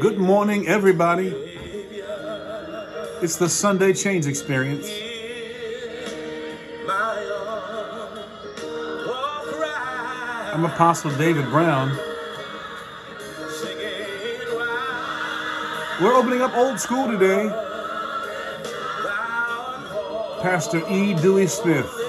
[0.00, 1.26] Good morning, everybody.
[3.20, 4.88] It's the Sunday Change Experience.
[6.86, 7.26] My
[9.08, 11.88] all, cry, I'm Apostle David Brown.
[16.00, 17.48] We're opening up old school today.
[20.42, 21.14] Pastor E.
[21.14, 21.99] Dewey Smith.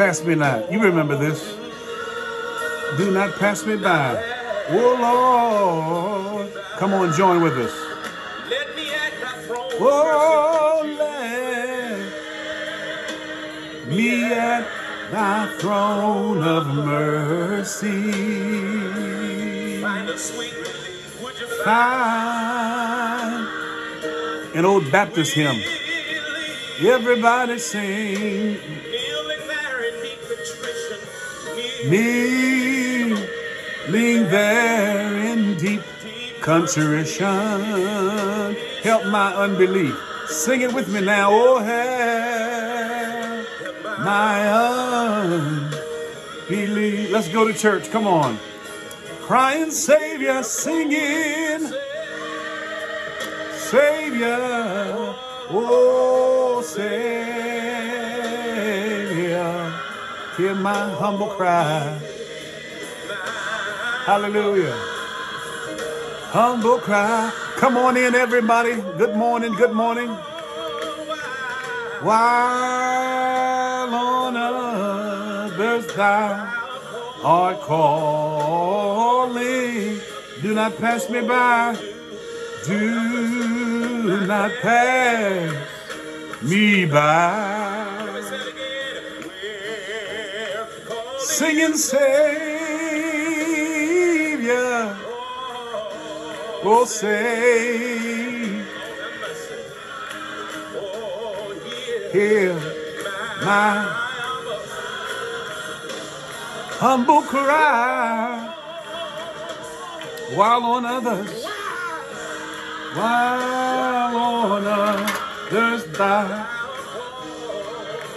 [0.00, 0.72] Pass me not.
[0.72, 1.54] You remember this.
[2.96, 4.16] Do not pass me by.
[4.70, 6.50] Oh Lord.
[6.78, 7.70] Come on, join with us.
[8.48, 9.72] Let me at thy throne.
[9.78, 11.98] Oh, let
[13.88, 14.66] me at
[15.12, 18.10] thy throne of mercy.
[19.82, 21.20] Find a sweet relief.
[21.22, 23.48] Would you Find
[24.56, 25.60] an old Baptist hymn.
[26.80, 28.56] Everybody sing.
[31.86, 33.14] Kneeling
[34.28, 35.82] there in deep
[36.40, 38.56] contrition.
[38.82, 39.96] Help my unbelief.
[40.28, 41.30] Sing it with me now.
[41.32, 41.70] Oh, help
[44.00, 44.48] my
[46.48, 47.10] unbelief.
[47.10, 47.90] Let's go to church.
[47.90, 48.38] Come on.
[49.22, 51.72] Crying Savior, singing.
[53.70, 55.14] Savior,
[55.50, 57.49] oh Savior,
[60.40, 62.00] hear my humble cry.
[64.06, 64.74] Hallelujah.
[66.32, 67.30] Humble cry.
[67.56, 68.76] Come on in, everybody.
[68.96, 70.08] Good morning, good morning.
[72.08, 76.48] While on others thou
[77.22, 78.80] art calling,
[80.40, 81.76] do not pass me by.
[82.64, 85.52] Do not pass
[86.42, 87.89] me by.
[91.40, 92.04] Singing Savior,
[96.62, 98.68] oh save,
[102.12, 102.54] hear
[103.42, 103.72] my
[106.76, 108.54] humble cry
[110.34, 111.46] while on others,
[112.92, 116.49] while on others thou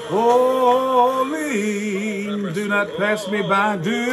[0.09, 1.43] Holy,
[2.53, 4.05] do not pass me by, do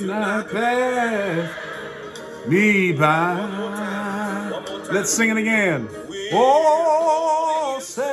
[0.00, 1.50] not pass
[2.46, 3.40] me by.
[4.92, 5.88] Let's sing it again.
[6.32, 8.06] Oh, Savior,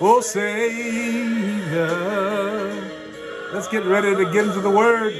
[0.00, 1.88] oh, Savior.
[3.52, 5.12] Let's get ready to get into the Word.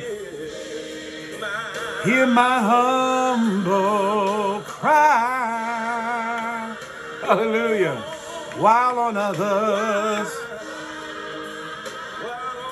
[2.04, 5.44] Hear my humble cry.
[7.24, 7.96] Hallelujah.
[8.58, 10.28] While on others,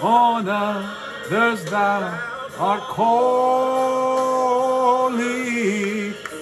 [0.03, 2.21] on others thou
[2.59, 3.33] art calling.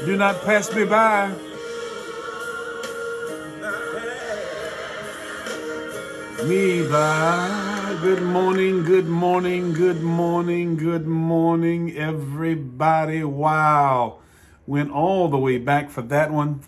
[0.04, 1.32] Do not pass me by.
[6.48, 7.96] Me by.
[8.02, 13.22] Good morning, good morning, good morning, good morning, everybody.
[13.22, 14.18] Wow.
[14.66, 16.62] Went all the way back for that one.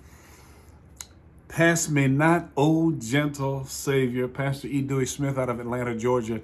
[1.52, 4.26] Pass me not, O gentle Savior.
[4.26, 4.80] Pastor E.
[4.80, 6.40] Dewey Smith out of Atlanta, Georgia.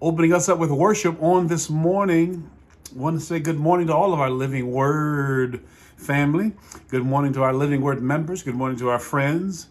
[0.00, 2.50] Opening us up with worship on this morning.
[2.94, 5.60] want to say good morning to all of our Living Word
[5.98, 6.54] family.
[6.88, 8.42] Good morning to our Living Word members.
[8.42, 9.66] Good morning to our friends.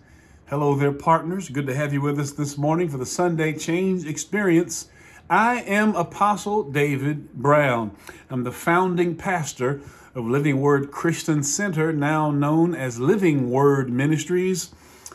[0.51, 1.49] Hello there, partners.
[1.49, 4.87] Good to have you with us this morning for the Sunday Change Experience.
[5.31, 7.91] I am Apostle David Brown.
[8.31, 9.79] I'm the founding pastor
[10.15, 14.73] of Living Word Christian Center, now known as Living Word Ministries,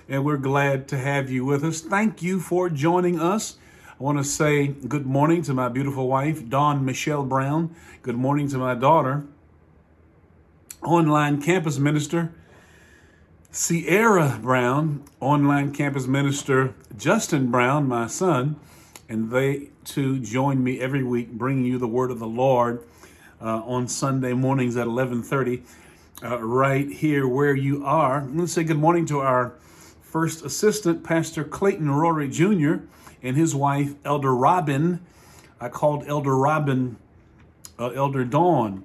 [0.09, 1.81] and we're glad to have you with us.
[1.81, 3.57] Thank you for joining us.
[3.89, 7.75] I want to say good morning to my beautiful wife, Dawn Michelle Brown.
[8.03, 9.25] Good morning to my daughter,
[10.81, 12.33] online campus minister,
[13.51, 18.61] Sierra Brown, online campus minister Justin Brown, my son,
[19.15, 22.85] and they too join me every week bringing you the word of the Lord
[23.41, 25.63] uh, on Sunday mornings at 11:30,
[26.25, 28.23] uh, right here where you are.
[28.23, 29.55] I'm to say good morning to our
[30.03, 32.79] first assistant, Pastor Clayton Rory Jr.
[33.23, 34.99] and his wife, Elder Robin.
[35.61, 36.97] I called Elder Robin
[37.79, 38.83] uh, Elder Dawn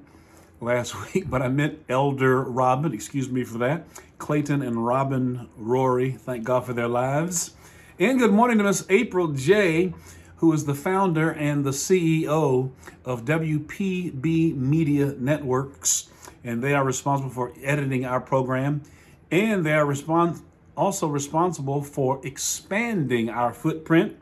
[0.61, 2.93] last week, but I meant Elder Robin.
[2.93, 3.87] Excuse me for that.
[4.19, 7.55] Clayton and Robin Rory, thank God for their lives.
[7.97, 9.93] And good morning to Miss April J.,
[10.39, 12.71] who is the founder and the CEO
[13.03, 16.09] of WPB Media Networks.
[16.45, 18.81] And they are responsible for editing our program.
[19.29, 20.41] And they are respons-
[20.77, 24.15] also responsible for expanding our footprint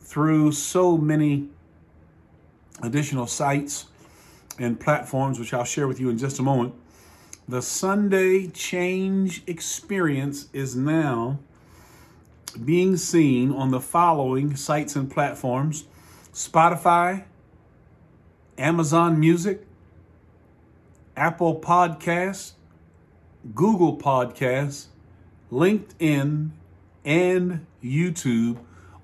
[0.00, 1.48] through so many
[2.80, 3.86] additional sites
[4.56, 6.74] and platforms, which I'll share with you in just a moment.
[7.48, 11.40] The Sunday Change Experience is now
[12.50, 15.84] being seen on the following sites and platforms
[16.32, 17.24] Spotify,
[18.56, 19.66] Amazon Music,
[21.16, 22.52] Apple Podcasts,
[23.54, 24.86] Google Podcasts,
[25.50, 26.50] LinkedIn,
[27.04, 28.58] and YouTube,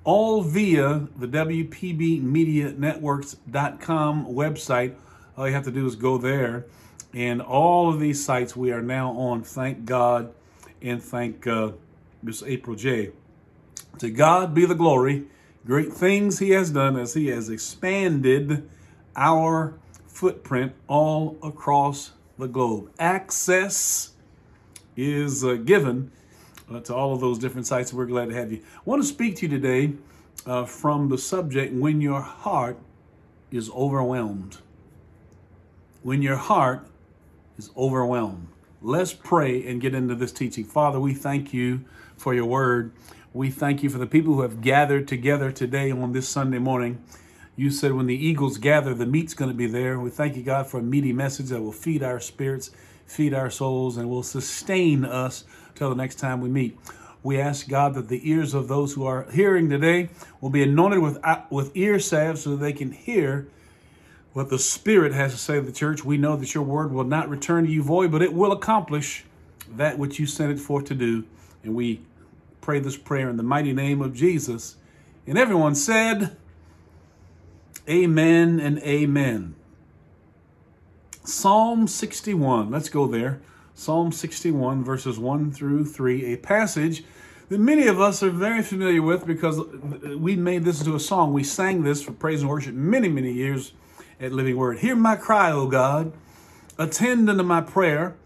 [0.05, 4.95] all via the WPBMediaNetworks.com website.
[5.37, 6.67] All you have to do is go there.
[7.13, 10.33] And all of these sites we are now on, thank God,
[10.83, 11.71] and thank uh,
[12.23, 13.13] Miss April J.
[13.99, 15.25] To God be the glory.
[15.67, 18.69] Great things He has done as He has expanded
[19.17, 19.75] our
[20.07, 22.91] footprint all across the globe.
[22.99, 24.13] Access
[24.97, 26.11] is uh, given
[26.71, 27.93] uh, to all of those different sites.
[27.93, 28.59] We're glad to have you.
[28.59, 29.95] I want to speak to you today
[30.45, 32.79] uh, from the subject when your heart
[33.51, 34.59] is overwhelmed.
[36.03, 36.87] When your heart
[37.59, 38.49] is overwhelmed.
[38.83, 40.65] Let's pray and get into this teaching.
[40.65, 41.85] Father, we thank you
[42.17, 42.93] for your word.
[43.37, 47.03] We thank you for the people who have gathered together today on this Sunday morning.
[47.55, 50.01] You said when the eagles gather, the meat's going to be there.
[50.01, 52.71] We thank you, God, for a meaty message that will feed our spirits,
[53.05, 55.45] feed our souls, and will sustain us
[55.75, 56.79] till the next time we meet.
[57.23, 60.09] We ask God that the ears of those who are hearing today
[60.41, 63.49] will be anointed with, uh, with ear salve so that they can hear
[64.33, 66.03] what the Spirit has to say to the church.
[66.03, 69.27] We know that your word will not return to you void, but it will accomplish
[69.77, 71.25] that which you sent it forth to do.
[71.63, 72.01] And we
[72.67, 74.75] pray this prayer in the mighty name of Jesus.
[75.25, 76.37] And everyone said,
[77.89, 79.55] Amen and amen.
[81.23, 83.41] Psalm 61, let's go there.
[83.73, 87.05] Psalm 61, verses 1 through 3, a passage
[87.51, 89.61] that many of us are very familiar with because
[90.19, 91.33] we made this into a song.
[91.33, 93.75] We sang this for praise and worship many, many years
[94.19, 94.81] at Living Word.
[94.81, 96.13] Hear my cry, O God.
[96.79, 98.17] Attend unto my prayer.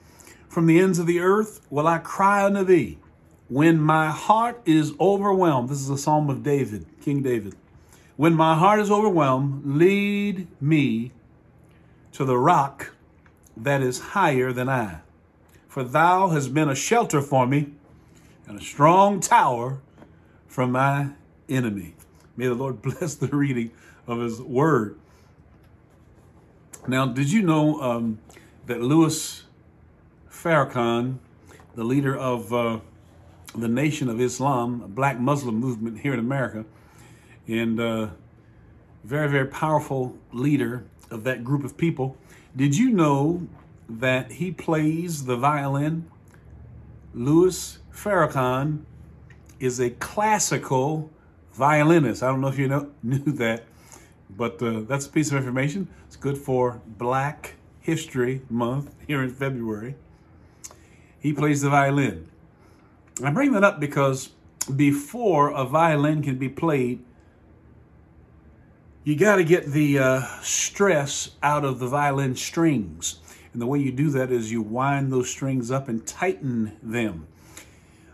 [0.49, 2.97] From the ends of the earth will I cry unto thee.
[3.51, 7.55] When my heart is overwhelmed, this is a psalm of David, King David.
[8.17, 11.13] When my heart is overwhelmed, lead me
[12.13, 12.95] to the rock
[13.55, 15.01] that is higher than I
[15.71, 17.71] for thou hast been a shelter for me
[18.49, 19.79] and a strong tower
[20.49, 21.11] from my
[21.49, 21.95] enemy.
[22.37, 23.71] May the Lord bless the reading
[24.05, 24.99] of his word.
[26.89, 28.19] Now, did you know um,
[28.67, 29.45] that Louis
[30.29, 31.19] Farrakhan,
[31.77, 32.81] the leader of uh,
[33.55, 36.65] the Nation of Islam, a black Muslim movement here in America,
[37.49, 38.09] and uh,
[39.05, 42.17] very, very powerful leader of that group of people,
[42.57, 43.49] did you know
[43.99, 46.09] that he plays the violin.
[47.13, 48.85] Louis Farrakhan
[49.59, 51.11] is a classical
[51.53, 52.23] violinist.
[52.23, 53.65] I don't know if you know, knew that,
[54.31, 55.89] but uh, that's a piece of information.
[56.07, 59.97] It's good for Black History Month here in February.
[61.19, 62.29] He plays the violin.
[63.23, 64.31] I bring that up because
[64.75, 67.05] before a violin can be played,
[69.05, 73.21] you got to get the uh, stress out of the violin strings.
[73.53, 77.27] And the way you do that is you wind those strings up and tighten them.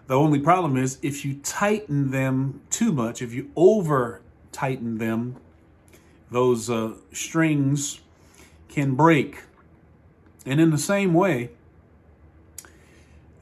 [0.07, 4.23] The only problem is if you tighten them too much, if you over
[4.53, 5.37] tighten them,
[6.31, 8.01] those uh, strings
[8.69, 9.43] can break.
[10.45, 11.51] And in the same way,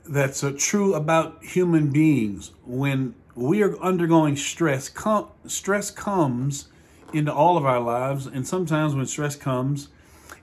[0.07, 2.53] that's uh, true about human beings.
[2.65, 6.69] When we are undergoing stress, com- stress comes
[7.13, 9.89] into all of our lives, and sometimes when stress comes,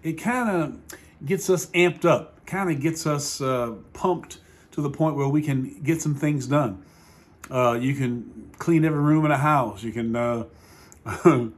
[0.03, 0.79] it kind of
[1.25, 4.39] gets us amped up, kind of gets us uh, pumped
[4.71, 6.83] to the point where we can get some things done.
[7.49, 9.83] Uh, you can clean every room in a house.
[9.83, 10.45] You can uh,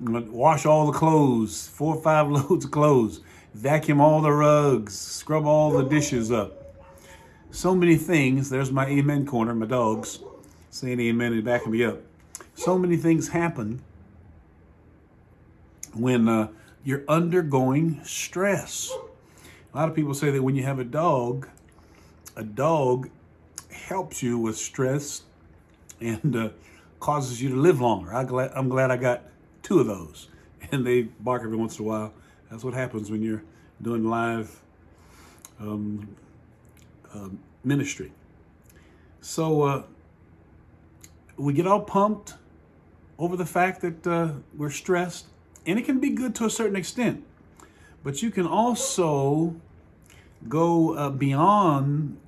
[0.00, 3.20] wash all the clothes, four or five loads of clothes,
[3.52, 6.63] vacuum all the rugs, scrub all the dishes up.
[7.54, 8.50] So many things.
[8.50, 10.18] There's my amen corner, my dogs
[10.70, 12.00] saying amen and backing me up.
[12.56, 13.80] So many things happen
[15.92, 16.48] when uh,
[16.82, 18.90] you're undergoing stress.
[19.72, 21.48] A lot of people say that when you have a dog,
[22.34, 23.08] a dog
[23.70, 25.22] helps you with stress
[26.00, 26.48] and uh,
[26.98, 28.12] causes you to live longer.
[28.12, 29.22] I'm glad, I'm glad I got
[29.62, 30.26] two of those,
[30.72, 32.14] and they bark every once in a while.
[32.50, 33.44] That's what happens when you're
[33.80, 34.60] doing live
[35.60, 36.16] um,
[37.14, 37.28] uh,
[37.64, 38.12] ministry.
[39.20, 39.82] So uh,
[41.36, 42.34] we get all pumped
[43.18, 45.26] over the fact that uh, we're stressed
[45.66, 47.24] and it can be good to a certain extent.
[48.02, 49.56] But you can also
[50.48, 52.18] go uh, beyond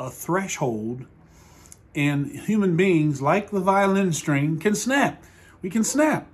[0.00, 1.06] a threshold
[1.94, 5.22] And human beings, like the violin string, can snap.
[5.62, 6.26] We can snap.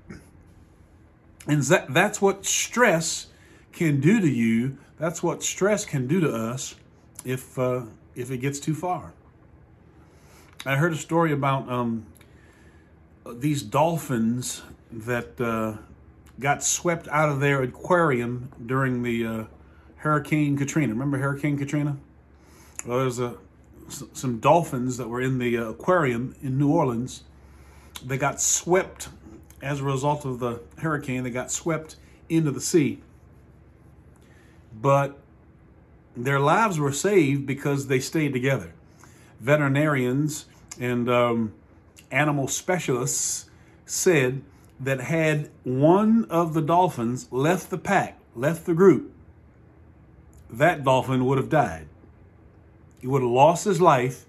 [1.47, 3.27] And that, that's what stress
[3.73, 4.79] can do to you.
[4.99, 6.75] That's what stress can do to us
[7.25, 7.83] if, uh,
[8.15, 9.13] if it gets too far.
[10.67, 12.07] I heard a story about um,
[13.27, 14.63] these dolphins
[14.93, 15.79] that uh,
[16.39, 19.45] got swept out of their aquarium during the uh,
[19.97, 20.93] Hurricane Katrina.
[20.93, 21.97] Remember Hurricane Katrina?
[22.87, 23.37] Well, there's a,
[23.89, 27.25] some dolphins that were in the uh, aquarium in New Orleans.
[28.05, 29.09] They got swept
[29.63, 31.23] as a result of the hurricane.
[31.23, 31.97] They got swept
[32.29, 33.01] into the sea.
[34.81, 35.19] But
[36.25, 38.73] their lives were saved because they stayed together.
[39.41, 40.47] Veterinarians
[40.79, 41.53] and um,
[42.11, 43.49] animal specialists
[43.87, 44.43] said
[44.79, 49.13] that had one of the dolphins left the pack, left the group,
[50.49, 51.87] that dolphin would have died.
[53.01, 54.27] He would have lost his life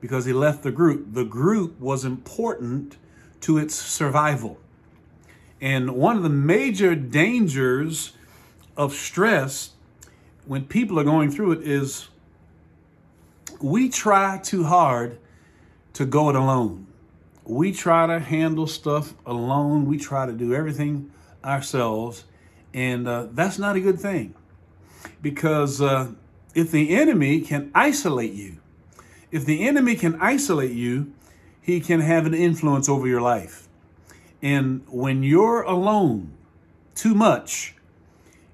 [0.00, 1.12] because he left the group.
[1.12, 2.96] The group was important
[3.40, 4.58] to its survival.
[5.60, 8.12] And one of the major dangers
[8.76, 9.70] of stress
[10.48, 12.08] when people are going through it is
[13.60, 15.18] we try too hard
[15.92, 16.86] to go it alone.
[17.44, 19.84] We try to handle stuff alone.
[19.84, 21.12] We try to do everything
[21.44, 22.24] ourselves.
[22.72, 24.34] And uh, that's not a good thing
[25.20, 26.12] because uh,
[26.54, 28.56] if the enemy can isolate you,
[29.30, 31.12] if the enemy can isolate you,
[31.60, 33.68] he can have an influence over your life.
[34.40, 36.32] And when you're alone
[36.94, 37.74] too much,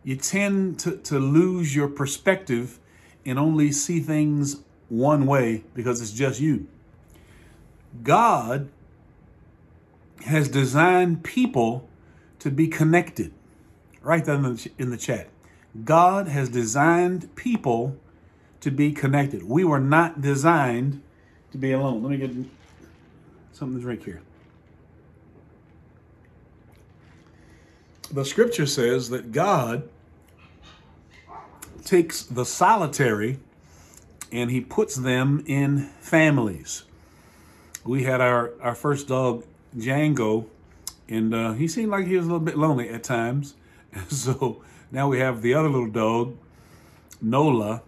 [0.05, 2.79] you tend to, to lose your perspective
[3.25, 4.59] and only see things
[4.89, 6.67] one way because it's just you.
[8.03, 8.69] God
[10.27, 11.89] has designed people
[12.39, 13.33] to be connected.
[14.03, 15.29] Write that in the, in the chat.
[15.85, 17.97] God has designed people
[18.61, 19.43] to be connected.
[19.43, 21.03] We were not designed
[21.53, 22.03] to be alone.
[22.03, 22.31] Let me get
[23.53, 24.21] something to drink here.
[28.13, 29.89] The scripture says that God
[31.85, 33.39] takes the solitary
[34.33, 36.85] and he puts them in families.
[37.85, 39.45] We had our, our first dog,
[39.77, 40.47] Django,
[41.09, 43.55] and uh, he seemed like he was a little bit lonely at times.
[44.09, 46.37] so now we have the other little dog,
[47.21, 47.83] Nola,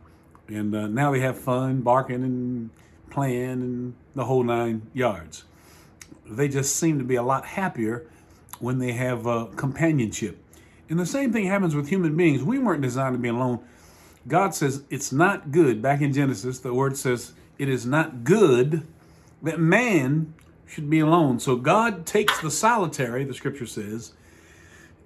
[0.49, 2.71] and uh, now we have fun barking and
[3.11, 5.45] playing and the whole nine yards.
[6.29, 8.07] They just seem to be a lot happier
[8.61, 10.39] when they have uh, companionship.
[10.89, 12.43] And the same thing happens with human beings.
[12.43, 13.61] We weren't designed to be alone.
[14.29, 15.81] God says it's not good.
[15.81, 18.87] Back in Genesis, the word says it is not good
[19.43, 20.35] that man
[20.67, 21.39] should be alone.
[21.39, 24.13] So God takes the solitary, the scripture says,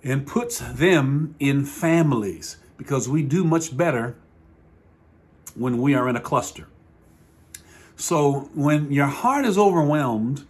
[0.02, 4.16] and puts them in families because we do much better
[5.54, 6.66] when we are in a cluster.
[7.96, 10.46] So when your heart is overwhelmed,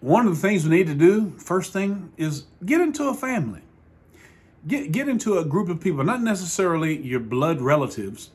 [0.00, 3.62] one of the things we need to do, first thing, is get into a family.
[4.68, 8.30] Get, get into a group of people, not necessarily your blood relatives,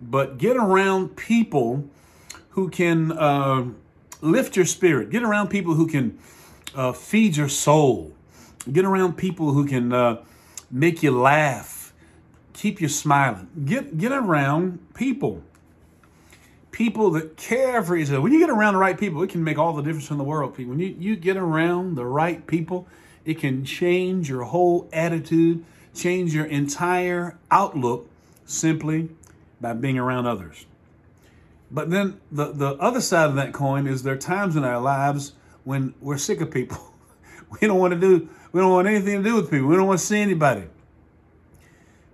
[0.00, 1.88] but get around people
[2.50, 3.66] who can uh,
[4.20, 5.10] lift your spirit.
[5.10, 6.18] Get around people who can
[6.74, 8.12] uh, feed your soul.
[8.70, 10.24] Get around people who can uh,
[10.70, 11.92] make you laugh,
[12.52, 13.48] keep you smiling.
[13.64, 15.42] Get get around people,
[16.72, 18.20] people that care for each other.
[18.20, 20.24] When you get around the right people, it can make all the difference in the
[20.24, 20.58] world.
[20.58, 22.88] When you you get around the right people,
[23.24, 25.64] it can change your whole attitude,
[25.96, 28.08] change your entire outlook
[28.44, 29.08] simply
[29.60, 30.66] by being around others.
[31.70, 34.80] But then the, the other side of that coin is there are times in our
[34.80, 35.32] lives
[35.64, 36.92] when we're sick of people.
[37.60, 39.68] we don't want to do we don't want anything to do with people.
[39.68, 40.64] We don't want to see anybody.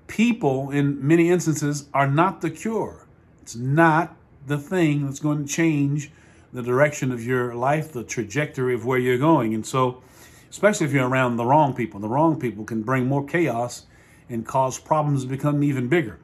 [0.09, 3.07] People, in many instances, are not the cure.
[3.43, 4.17] It's not
[4.49, 6.11] the thing that's going to change
[6.53, 9.55] the direction of your life, the trajectory of where you're going.
[9.55, 10.03] And so,
[10.53, 13.87] especially if you're around the wrong people, the wrong people can bring more chaos
[14.29, 16.21] and cause problems to become even bigger.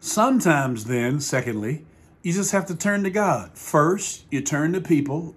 [0.00, 1.84] Sometimes, then, secondly,
[2.22, 3.58] you just have to turn to God.
[3.58, 5.34] First, you turn to people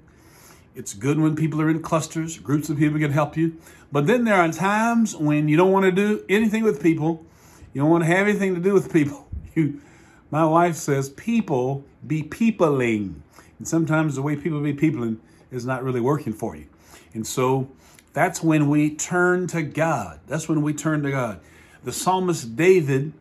[0.74, 3.58] it's good when people are in clusters, groups of people can help you.
[3.92, 7.26] But then there are times when you don't want to do anything with people.
[7.74, 9.28] You don't want to have anything to do with people.
[9.54, 9.82] You,
[10.30, 13.22] my wife says, people be peopling.
[13.58, 15.20] And sometimes the way people be peopling
[15.52, 16.68] is not really working for you.
[17.14, 17.70] And so
[18.14, 20.20] that's when we turn to God.
[20.28, 21.40] That's when we turn to God.
[21.84, 23.14] The psalmist David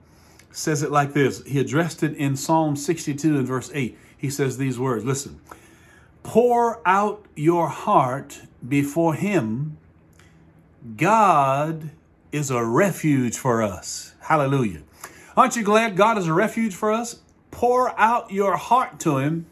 [0.53, 1.43] says it like this.
[1.45, 3.97] He addressed it in Psalm 62 and verse 8.
[4.17, 5.41] He says these words Listen,
[6.23, 9.79] pour out your heart before Him,
[10.97, 11.91] God
[12.33, 14.15] is a refuge for us.
[14.21, 14.83] Hallelujah.
[15.37, 17.21] Aren't you glad God is a refuge for us?
[17.51, 19.47] pour out your heart to Him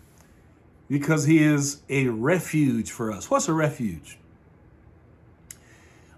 [0.89, 3.31] because He is a refuge for us.
[3.31, 4.19] What's a refuge?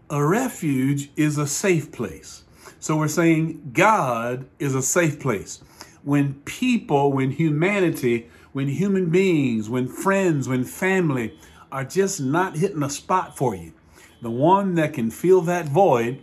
[0.08, 2.44] A refuge is a safe place.
[2.78, 5.62] So we're saying God is a safe place.
[6.02, 11.38] When people, when humanity, when human beings, when friends, when family
[11.70, 13.72] are just not hitting a spot for you,
[14.22, 16.22] the one that can fill that void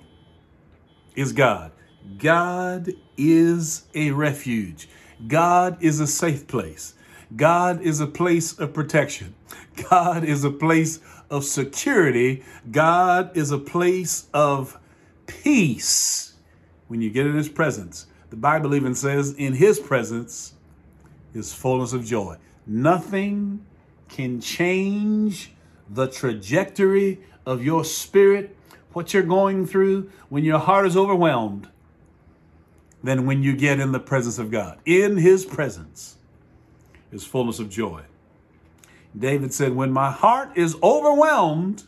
[1.15, 1.71] is God.
[2.17, 4.89] God is a refuge.
[5.27, 6.93] God is a safe place.
[7.35, 9.35] God is a place of protection.
[9.89, 12.43] God is a place of security.
[12.71, 14.79] God is a place of
[15.25, 16.33] peace
[16.87, 18.07] when you get in His presence.
[18.29, 20.53] The Bible even says, in His presence
[21.33, 22.37] is fullness of joy.
[22.65, 23.65] Nothing
[24.09, 25.51] can change
[25.89, 28.55] the trajectory of your spirit,
[28.93, 31.67] what you're going through when your heart is overwhelmed,
[33.03, 34.79] than when you get in the presence of God.
[34.85, 36.16] In His presence
[37.11, 38.03] is fullness of joy.
[39.17, 41.83] David said, When my heart is overwhelmed,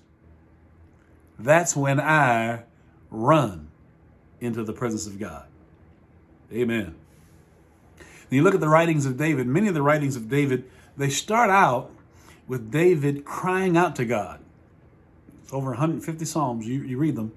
[1.38, 2.64] that's when I
[3.10, 3.70] run
[4.42, 5.46] into the presence of God.
[6.52, 6.96] Amen.
[8.30, 10.66] You look at the writings of David, many of the writings of David,
[10.98, 11.92] they start out
[12.48, 14.40] with David crying out to God.
[15.44, 17.32] It's over 150 Psalms, you, you read them.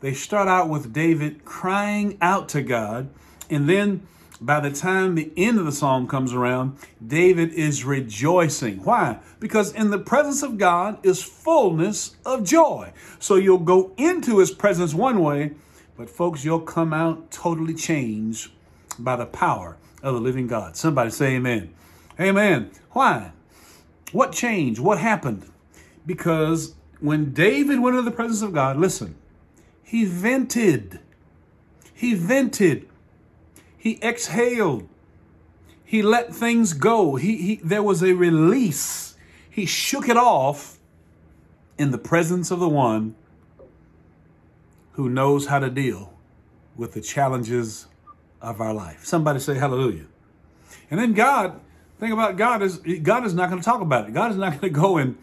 [0.00, 3.08] They start out with David crying out to God,
[3.48, 4.06] and then
[4.40, 8.84] by the time the end of the psalm comes around, David is rejoicing.
[8.84, 9.18] Why?
[9.40, 12.92] Because in the presence of God is fullness of joy.
[13.18, 15.52] So you'll go into his presence one way,
[15.96, 18.50] but folks, you'll come out totally changed
[18.98, 20.76] by the power of the living God.
[20.76, 21.72] Somebody say amen.
[22.20, 22.70] Amen.
[22.90, 23.32] Why?
[24.12, 24.80] What changed?
[24.80, 25.50] What happened?
[26.04, 29.16] Because when David went into the presence of God, listen,
[29.82, 31.00] he vented.
[31.92, 32.88] He vented
[33.86, 34.88] he exhaled.
[35.84, 37.14] He let things go.
[37.14, 39.14] He, he, there was a release.
[39.48, 40.80] He shook it off
[41.78, 43.14] in the presence of the one
[44.94, 46.12] who knows how to deal
[46.74, 47.86] with the challenges
[48.42, 49.04] of our life.
[49.04, 50.06] Somebody say hallelujah.
[50.90, 51.60] And then God,
[52.00, 54.14] thing about God is God is not going to talk about it.
[54.14, 55.16] God is not going to go and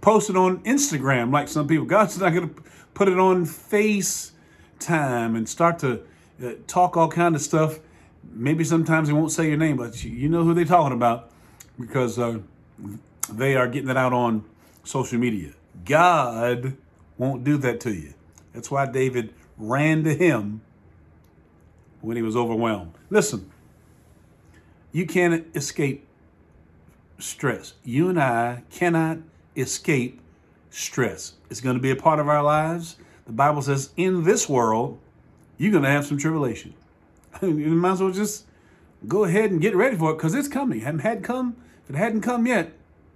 [0.00, 1.84] post it on Instagram like some people.
[1.84, 2.62] God's not going to
[2.94, 4.32] put it on FaceTime
[5.36, 6.00] and start to
[6.42, 7.78] uh, talk all kind of stuff
[8.32, 11.30] maybe sometimes they won't say your name, but you know who they're talking about
[11.78, 12.38] because uh,
[13.32, 14.44] they are getting it out on
[14.84, 15.52] social media.
[15.84, 16.76] God
[17.18, 18.14] won't do that to you.
[18.52, 20.60] That's why David ran to him
[22.00, 22.94] when he was overwhelmed.
[23.10, 23.50] Listen,
[24.92, 26.06] you can't escape
[27.18, 27.74] stress.
[27.84, 29.18] You and I cannot
[29.56, 30.20] escape
[30.70, 31.34] stress.
[31.50, 32.96] It's going to be a part of our lives.
[33.26, 34.98] The Bible says, in this world,
[35.58, 36.74] you're going to have some tribulation.
[37.42, 38.46] you might as well just
[39.06, 40.80] go ahead and get ready for it because it's coming.
[40.80, 41.56] Hadn't had come.
[41.84, 42.72] If it hadn't come yet,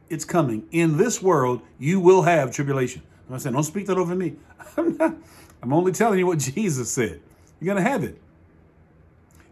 [0.08, 0.66] it's coming.
[0.70, 3.02] In this world, you will have tribulation.
[3.32, 4.34] I said, don't speak that over me.
[4.76, 5.14] I'm not.
[5.62, 7.20] I'm only telling you what Jesus said.
[7.60, 8.20] You're gonna have it.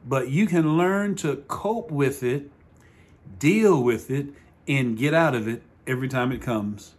[0.06, 2.50] But you can learn to cope with it,
[3.38, 4.28] deal with it,
[4.66, 6.94] and get out of it every time it comes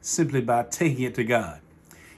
[0.00, 1.60] simply by taking it to God.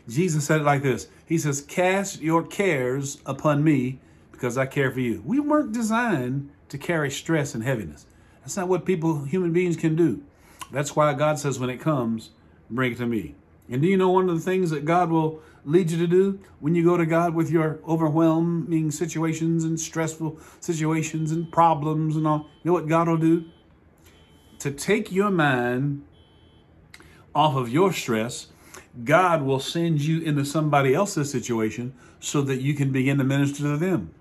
[0.08, 4.00] Jesus said it like this He says, Cast your cares upon me
[4.34, 5.22] because I care for you.
[5.24, 8.06] We weren't designed to carry stress and heaviness.
[8.40, 10.22] That's not what people, human beings, can do.
[10.70, 12.30] That's why God says, when it comes,
[12.68, 13.34] bring it to me.
[13.70, 16.40] And do you know one of the things that God will lead you to do
[16.60, 22.26] when you go to God with your overwhelming situations and stressful situations and problems and
[22.26, 22.48] all?
[22.62, 23.46] You know what God will do?
[24.58, 26.04] To take your mind
[27.34, 28.48] off of your stress,
[29.04, 33.62] God will send you into somebody else's situation so that you can begin to minister
[33.62, 34.12] to them.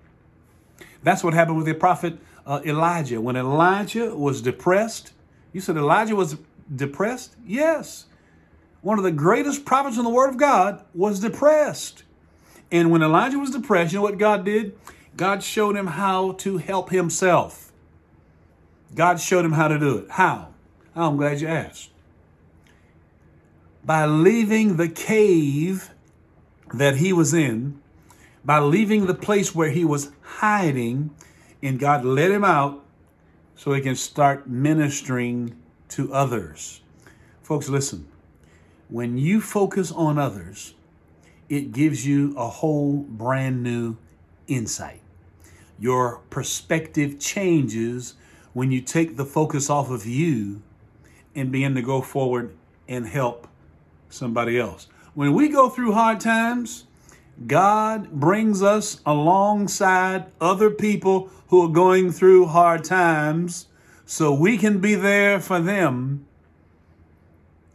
[1.04, 3.20] That's what happened with the prophet uh, Elijah.
[3.20, 5.12] When Elijah was depressed,
[5.52, 6.38] you said Elijah was
[6.74, 7.36] depressed?
[7.46, 8.06] Yes.
[8.80, 12.02] One of the greatest prophets in the Word of God was depressed.
[12.72, 14.76] And when Elijah was depressed, you know what God did?
[15.16, 17.70] God showed him how to help himself.
[18.94, 20.10] God showed him how to do it.
[20.10, 20.48] How?
[20.96, 21.90] Oh, I'm glad you asked.
[23.84, 25.90] By leaving the cave
[26.72, 27.80] that he was in
[28.44, 31.10] by leaving the place where he was hiding,
[31.62, 32.84] and God let him out
[33.56, 35.56] so he can start ministering
[35.88, 36.80] to others.
[37.42, 38.06] Folks, listen.
[38.88, 40.74] When you focus on others,
[41.48, 43.96] it gives you a whole brand new
[44.46, 45.00] insight.
[45.78, 48.14] Your perspective changes
[48.52, 50.62] when you take the focus off of you
[51.34, 52.54] and begin to go forward
[52.88, 53.48] and help
[54.08, 54.86] somebody else.
[55.14, 56.86] When we go through hard times,
[57.46, 63.66] God brings us alongside other people who are going through hard times
[64.06, 66.26] so we can be there for them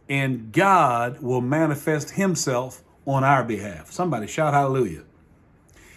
[0.08, 3.92] and God will manifest himself on our behalf.
[3.92, 5.04] Somebody shout hallelujah.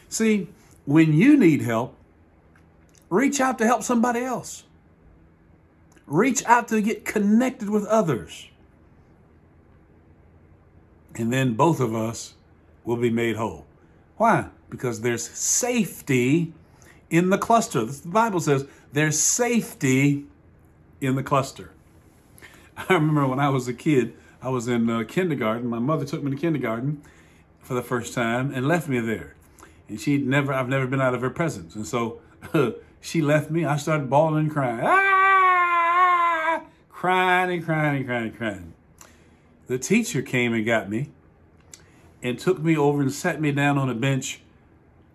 [0.07, 0.49] See,
[0.85, 1.97] when you need help,
[3.09, 4.63] reach out to help somebody else.
[6.05, 8.49] Reach out to get connected with others.
[11.15, 12.35] And then both of us
[12.85, 13.65] will be made whole.
[14.17, 14.49] Why?
[14.69, 16.53] Because there's safety
[17.09, 17.85] in the cluster.
[17.85, 20.25] The Bible says there's safety
[21.01, 21.71] in the cluster.
[22.77, 25.67] I remember when I was a kid, I was in uh, kindergarten.
[25.67, 27.01] My mother took me to kindergarten
[27.61, 29.35] for the first time and left me there.
[29.87, 31.75] And she'd never, I've never been out of her presence.
[31.75, 32.19] And so
[33.01, 33.65] she left me.
[33.65, 34.81] I started bawling and crying.
[34.83, 36.61] Ah!
[36.89, 38.73] Crying and crying and crying and crying.
[39.67, 41.09] The teacher came and got me
[42.23, 44.39] and took me over and sat me down on a bench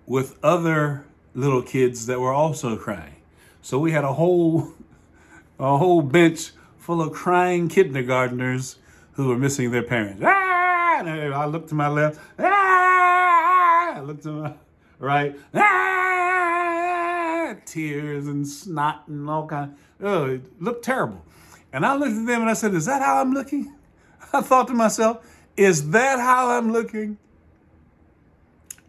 [0.06, 3.16] with other little kids that were also crying.
[3.62, 4.74] So we had a whole
[5.58, 8.76] a whole bench full of crying kindergartners
[9.12, 10.22] who were missing their parents.
[10.24, 10.98] Ah!
[11.00, 12.20] And I looked to my left.
[12.38, 13.96] Ah!
[13.96, 14.52] I looked to my
[14.98, 15.36] right.
[15.54, 17.56] Ah!
[17.64, 19.74] Tears and snot and all kind.
[20.00, 21.24] Oh, it looked terrible.
[21.72, 23.74] And I looked at them and I said, "Is that how I'm looking?"
[24.32, 25.24] I thought to myself,
[25.58, 27.18] "Is that how I'm looking?"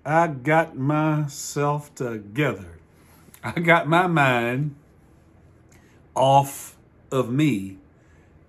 [0.05, 2.79] I got myself together.
[3.43, 4.75] I got my mind
[6.15, 6.77] off
[7.11, 7.77] of me.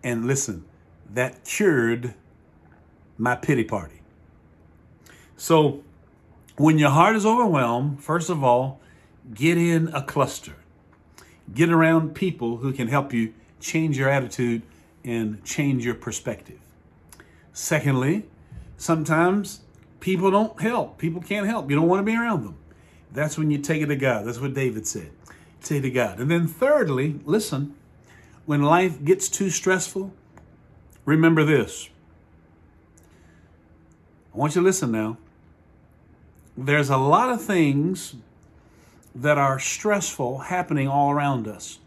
[0.02, 0.64] And listen,
[1.12, 2.14] that cured
[3.18, 4.00] my pity party.
[5.36, 5.82] So,
[6.56, 8.80] when your heart is overwhelmed, first of all,
[9.34, 10.56] get in a cluster.
[11.54, 14.62] Get around people who can help you change your attitude
[15.04, 16.58] and change your perspective.
[17.60, 18.24] Secondly,
[18.78, 19.60] sometimes
[20.00, 20.96] people don't help.
[20.96, 21.68] People can't help.
[21.68, 22.56] You don't want to be around them.
[23.12, 24.26] That's when you take it to God.
[24.26, 25.10] That's what David said.
[25.62, 26.20] Take it to God.
[26.20, 27.74] And then thirdly, listen,
[28.46, 30.10] when life gets too stressful,
[31.04, 31.90] remember this.
[34.34, 35.18] I want you to listen now.
[36.56, 38.14] There's a lot of things
[39.14, 41.78] that are stressful happening all around us.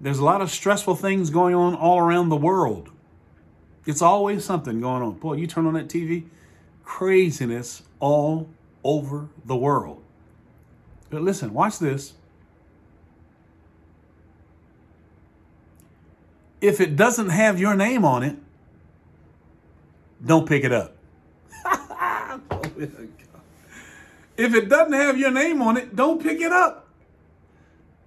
[0.00, 2.90] There's a lot of stressful things going on all around the world.
[3.86, 5.12] It's always something going on.
[5.14, 6.26] Boy, you turn on that TV,
[6.84, 8.48] craziness all
[8.82, 10.02] over the world.
[11.08, 12.14] But listen, watch this.
[16.60, 18.36] If it doesn't have your name on it,
[20.24, 20.96] don't pick it up.
[22.78, 22.88] Oh
[24.36, 26.88] if it doesn't have your name on it, don't pick it up.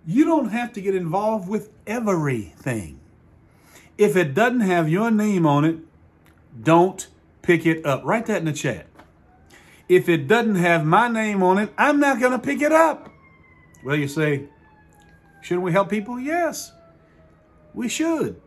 [0.05, 2.99] You don't have to get involved with everything.
[3.99, 5.77] If it doesn't have your name on it,
[6.63, 7.05] don't
[7.41, 8.05] pick it up.
[8.05, 8.87] Write that in the chat.
[9.89, 13.11] If it doesn't have my name on it, I'm not going to pick it up.
[13.83, 14.45] Well, you say,
[15.41, 16.17] shouldn't we help people?
[16.17, 16.71] Yes,
[17.73, 18.41] we should.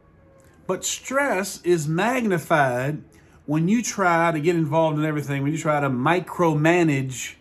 [0.66, 3.02] But stress is magnified
[3.44, 7.34] when you try to get involved in everything, when you try to micromanage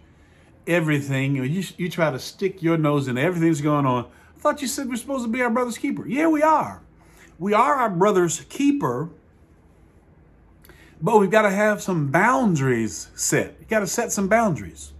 [0.67, 4.07] everything, you, you try to stick your nose in everything that's going on.
[4.35, 6.05] I thought you said we're supposed to be our brother's keeper.
[6.05, 6.81] Yeah, we are.
[7.41, 9.09] We are our brother's keeper,
[11.01, 13.55] but we've got to have some boundaries set.
[13.59, 14.93] You got to set some boundaries.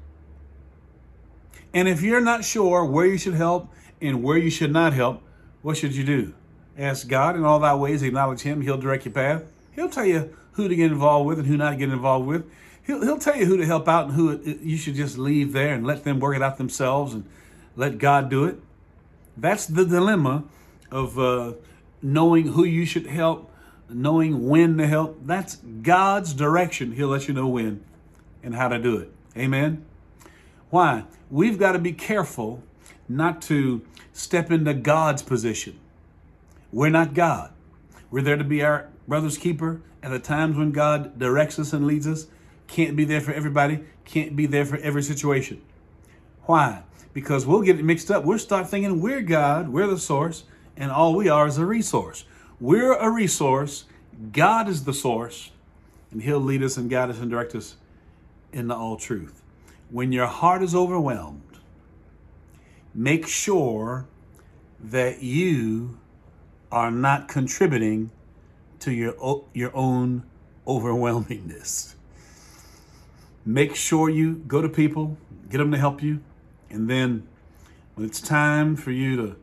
[1.72, 3.70] And if you're not sure where you should help
[4.02, 5.22] and where you should not help,
[5.62, 6.34] what should you do?
[6.80, 9.44] Ask God in all thy ways, acknowledge Him, He'll direct your path.
[9.74, 12.50] He'll tell you who to get involved with and who not to get involved with.
[12.82, 15.76] He'll, he'll tell you who to help out and who you should just leave there
[15.76, 17.24] and let them work it out themselves and
[17.76, 18.60] let God do it.
[19.38, 20.46] That's the dilemma
[20.90, 21.54] of uh,
[22.02, 23.52] knowing who you should help,
[23.90, 25.20] knowing when to help.
[25.26, 26.94] That's God's direction.
[26.94, 27.84] He'll let you know when
[28.44, 29.12] and how to do it.
[29.38, 29.86] Amen.
[30.70, 31.06] Why?
[31.30, 32.64] We've got to be careful
[33.08, 33.82] not to
[34.14, 35.80] step into God's position.
[36.72, 37.52] We're not God.
[38.10, 41.86] We're there to be our brother's keeper at the times when God directs us and
[41.86, 42.28] leads us.
[42.68, 45.62] Can't be there for everybody, can't be there for every situation.
[46.44, 46.84] Why?
[47.14, 48.24] Because we'll get it mixed up.
[48.24, 50.46] We'll start thinking we're God, we're the source,
[50.78, 52.26] and all we are is a resource.
[52.60, 53.86] We're a resource,
[54.32, 55.52] God is the source,
[56.12, 57.76] and He'll lead us and guide us and direct us
[58.52, 59.42] into all truth.
[59.90, 61.60] When your heart is overwhelmed,
[62.94, 64.06] make sure
[64.80, 65.98] that you
[66.72, 68.12] are not contributing
[68.80, 70.24] to your, your own
[70.68, 71.96] overwhelmingness.
[73.46, 75.18] Make sure you go to people,
[75.50, 76.22] get them to help you,
[76.70, 77.28] and then
[77.96, 79.36] when it's time for you to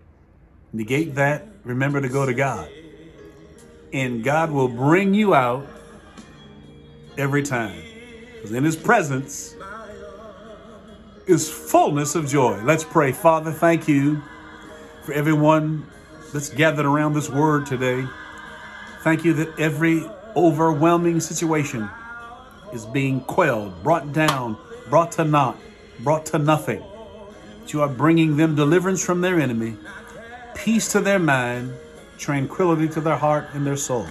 [0.73, 2.71] negate that, remember to go to God.
[3.93, 5.67] And God will bring you out
[7.17, 7.83] every time.
[8.35, 9.57] Because in His presence,
[11.29, 12.59] is fullness of joy.
[12.65, 13.13] Let's pray.
[13.13, 14.23] Father, thank you
[15.03, 15.87] for everyone
[16.33, 18.07] that's gathered around this word today.
[19.03, 21.89] Thank you that every overwhelming situation
[22.73, 24.57] is being quelled, brought down,
[24.89, 25.59] brought to naught,
[26.01, 26.83] brought to nothing.
[27.61, 29.77] That you are bringing them deliverance from their enemy,
[30.69, 31.73] peace to their mind,
[32.19, 34.07] tranquility to their heart and their soul.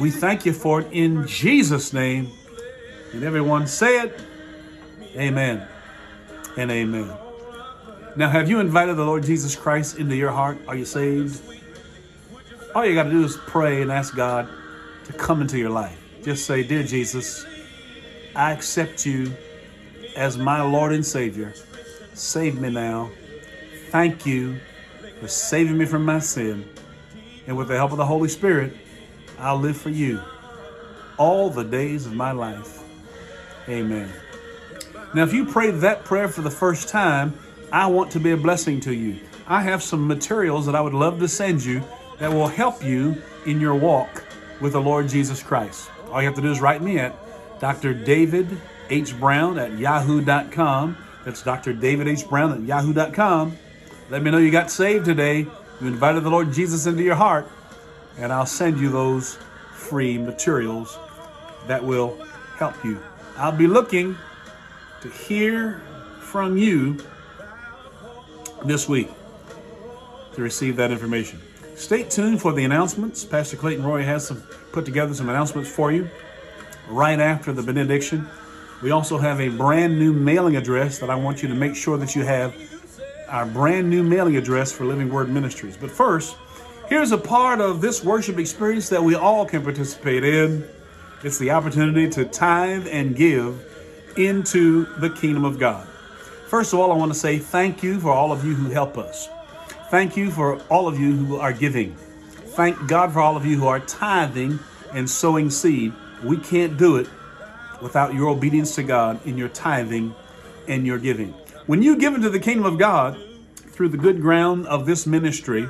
[0.00, 2.30] We thank you for it in Jesus' name.
[3.12, 4.18] And everyone say it.
[5.16, 5.68] Amen
[6.56, 7.12] and amen.
[8.16, 10.56] Now, have you invited the Lord Jesus Christ into your heart?
[10.66, 11.42] Are you saved?
[12.74, 14.48] All you got to do is pray and ask God
[15.04, 16.00] to come into your life.
[16.22, 17.44] Just say, Dear Jesus,
[18.34, 19.30] I accept you
[20.16, 21.52] as my Lord and Savior.
[22.14, 23.10] Save me now.
[23.90, 24.58] Thank you
[25.20, 26.68] for saving me from my sin.
[27.46, 28.74] And with the help of the Holy Spirit,
[29.38, 30.20] I'll live for you
[31.16, 32.82] all the days of my life.
[33.68, 34.10] Amen.
[35.14, 37.34] Now, if you prayed that prayer for the first time,
[37.72, 39.20] I want to be a blessing to you.
[39.46, 41.82] I have some materials that I would love to send you
[42.18, 44.24] that will help you in your walk
[44.60, 45.90] with the Lord Jesus Christ.
[46.10, 47.14] All you have to do is write me at
[47.60, 47.94] Dr.
[47.94, 48.48] David
[48.90, 49.18] H.
[49.18, 50.96] Brown at yahoo.com.
[51.24, 51.72] That's Dr.
[51.72, 52.28] David H.
[52.28, 53.56] Brown at yahoo.com.
[54.08, 55.40] Let me know you got saved today.
[55.80, 57.50] You invited the Lord Jesus into your heart,
[58.18, 59.36] and I'll send you those
[59.72, 60.96] free materials
[61.66, 62.16] that will
[62.56, 63.00] help you.
[63.36, 64.16] I'll be looking
[65.00, 65.82] to hear
[66.20, 66.98] from you
[68.64, 69.10] this week
[70.34, 71.40] to receive that information.
[71.74, 73.24] Stay tuned for the announcements.
[73.24, 74.40] Pastor Clayton Roy has some
[74.70, 76.08] put together some announcements for you
[76.88, 78.28] right after the benediction.
[78.82, 81.98] We also have a brand new mailing address that I want you to make sure
[81.98, 82.54] that you have
[83.28, 85.76] our brand new mailing address for Living Word Ministries.
[85.76, 86.36] But first,
[86.88, 90.66] here's a part of this worship experience that we all can participate in.
[91.22, 93.64] It's the opportunity to tithe and give
[94.16, 95.86] into the kingdom of God.
[96.48, 98.96] First of all, I want to say thank you for all of you who help
[98.96, 99.28] us.
[99.90, 101.96] Thank you for all of you who are giving.
[102.56, 104.58] Thank God for all of you who are tithing
[104.92, 105.92] and sowing seed.
[106.22, 107.08] We can't do it
[107.82, 110.14] without your obedience to God in your tithing
[110.68, 111.34] and your giving.
[111.66, 113.18] When you give into the kingdom of God
[113.56, 115.68] through the good ground of this ministry,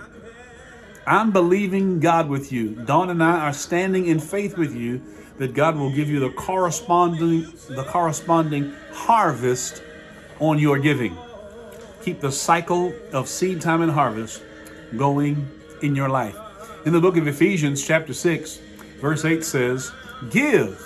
[1.07, 2.75] I'm believing God with you.
[2.75, 5.01] Dawn and I are standing in faith with you
[5.39, 9.83] that God will give you the corresponding the corresponding harvest
[10.39, 11.17] on your giving.
[12.03, 14.43] Keep the cycle of seed time and harvest
[14.99, 15.49] going
[15.81, 16.37] in your life.
[16.85, 18.61] In the book of Ephesians chapter 6,
[19.01, 19.93] verse 8 says,
[20.29, 20.79] "Give,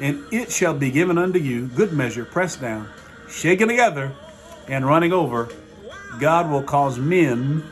[0.00, 2.86] and it shall be given unto you, good measure, pressed down,
[3.28, 4.12] shaken together,
[4.68, 5.48] and running over,
[6.18, 7.64] God will cause men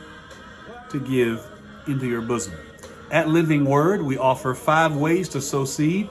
[0.89, 1.45] to give
[1.87, 2.53] into your bosom."
[3.11, 6.09] At Living Word, we offer five ways to sow seed.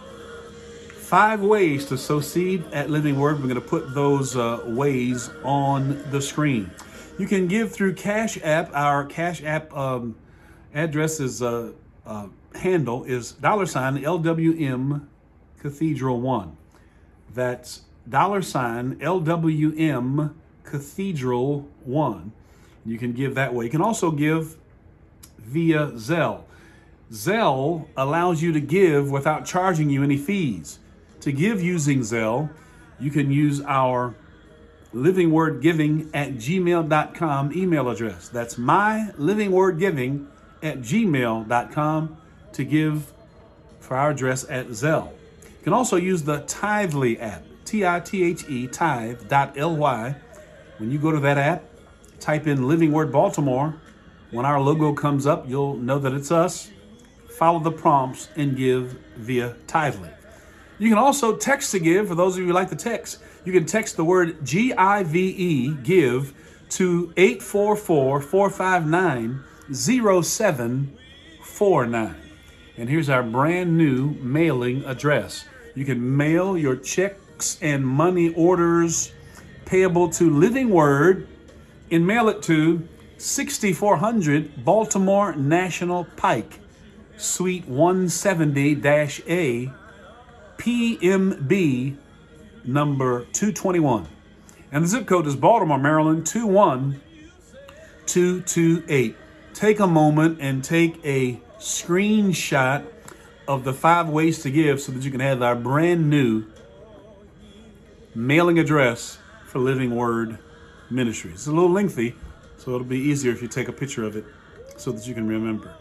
[0.96, 3.36] Five ways to sow seed at Living Word.
[3.36, 6.70] We're going to put those uh, ways on the screen.
[7.18, 8.70] You can give through Cash App.
[8.74, 10.16] Our Cash App um,
[10.72, 11.72] address is uh,
[12.06, 15.06] uh, handle is dollar sign LWM
[15.58, 16.56] Cathedral One.
[17.32, 22.32] That's dollar sign LWM Cathedral One.
[22.84, 23.64] You can give that way.
[23.64, 24.56] You can also give
[25.38, 26.42] via Zelle.
[27.12, 30.78] Zelle allows you to give without charging you any fees.
[31.20, 32.50] To give using Zelle,
[32.98, 34.14] you can use our
[34.92, 38.28] living word giving at gmail.com email address.
[38.28, 40.28] That's my living word giving
[40.62, 42.16] at gmail.com
[42.52, 43.12] to give
[43.80, 45.10] for our address at Zelle.
[45.42, 50.16] You can also use the Tithely app, T I T H E, tithe.ly.
[50.78, 51.64] When you go to that app,
[52.20, 53.74] type in Living Word Baltimore.
[54.30, 56.70] When our logo comes up, you'll know that it's us
[57.34, 60.14] follow the prompts, and give via Tithely.
[60.78, 63.18] You can also text to give for those of you who like to text.
[63.44, 66.32] You can text the word G I V E, give,
[66.70, 72.16] to 844 459 0749.
[72.76, 75.44] And here's our brand new mailing address.
[75.74, 79.12] You can mail your checks and money orders
[79.66, 81.26] payable to Living Word
[81.90, 82.86] and mail it to
[83.18, 86.60] 6400 Baltimore National Pike.
[87.16, 88.72] Suite 170
[89.28, 89.70] A,
[90.58, 91.96] PMB
[92.64, 94.08] number 221.
[94.72, 99.16] And the zip code is Baltimore, Maryland 21228.
[99.54, 102.84] Take a moment and take a screenshot
[103.46, 106.44] of the five ways to give so that you can have our brand new
[108.14, 109.18] mailing address
[109.54, 110.36] for Living Word
[110.90, 111.34] Ministries.
[111.34, 112.16] It's a little lengthy,
[112.56, 114.24] so it'll be easier if you take a picture of it
[114.76, 115.72] so that you can remember.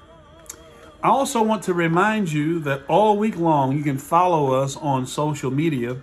[1.01, 5.07] I also want to remind you that all week long you can follow us on
[5.07, 5.99] social media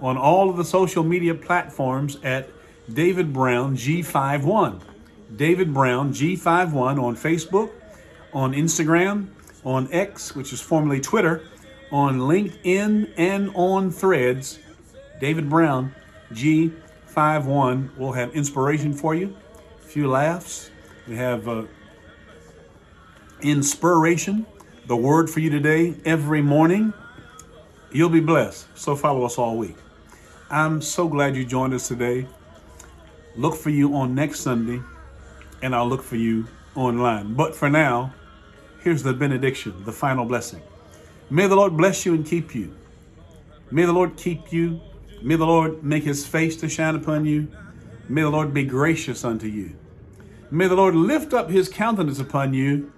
[0.00, 2.48] on all of the social media platforms at
[2.94, 4.80] David Brown G51.
[5.34, 7.72] David Brown G51 on Facebook,
[8.32, 9.26] on Instagram,
[9.64, 11.42] on X, which is formerly Twitter,
[11.90, 14.60] on LinkedIn, and on Threads.
[15.20, 15.92] David Brown
[16.32, 19.36] G51 will have inspiration for you,
[19.82, 20.70] a few laughs.
[21.06, 21.64] We have uh,
[23.40, 24.46] inspiration,
[24.86, 26.92] the word for you today every morning.
[27.90, 28.66] You'll be blessed.
[28.74, 29.76] So follow us all week.
[30.50, 32.26] I'm so glad you joined us today.
[33.36, 34.82] Look for you on next Sunday,
[35.62, 37.34] and I'll look for you online.
[37.34, 38.12] But for now,
[38.82, 40.62] here's the benediction, the final blessing.
[41.30, 42.74] May the Lord bless you and keep you.
[43.70, 44.80] May the Lord keep you.
[45.22, 47.48] May the Lord make his face to shine upon you.
[48.08, 49.76] May the Lord be gracious unto you.
[50.50, 52.92] May the Lord lift up his countenance upon you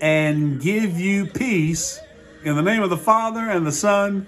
[0.00, 2.00] and give you peace
[2.44, 4.26] in the name of the Father and the Son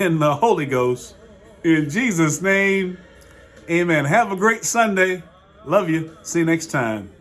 [0.00, 1.14] and the Holy Ghost.
[1.62, 2.98] In Jesus' name,
[3.70, 4.04] amen.
[4.04, 5.22] Have a great Sunday.
[5.64, 6.16] Love you.
[6.22, 7.13] See you next time.